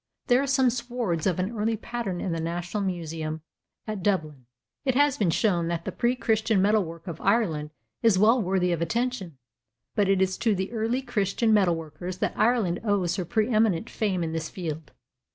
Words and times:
There 0.25 0.41
are 0.41 0.47
some 0.47 0.71
swords 0.71 1.27
of 1.27 1.37
an 1.37 1.55
early 1.55 1.77
pattern 1.77 2.19
in 2.21 2.31
the 2.31 2.39
National 2.41 2.81
Museum 2.81 3.43
at 3.85 4.01
Dublin. 4.01 4.47
It 4.83 4.95
has 4.95 5.15
been 5.15 5.29
shown 5.29 5.67
that 5.67 5.85
the 5.85 5.91
pre 5.91 6.15
Christian 6.15 6.59
metalwork 6.59 7.05
of 7.05 7.21
Ireland 7.21 7.69
is 8.01 8.17
well 8.17 8.41
worthy 8.41 8.71
of 8.71 8.81
attention, 8.81 9.37
but 9.93 10.09
it 10.09 10.19
is 10.19 10.39
to 10.39 10.55
the 10.55 10.71
early 10.71 11.03
Christian 11.03 11.53
metalworkers 11.53 12.17
that 12.17 12.33
Ireland 12.35 12.79
owes 12.83 13.17
her 13.17 13.25
pre 13.25 13.49
eminent 13.53 13.91
fame 13.91 14.23
in 14.23 14.33
this 14.33 14.49
field. 14.49 14.91